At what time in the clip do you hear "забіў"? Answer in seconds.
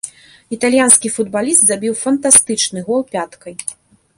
1.73-1.93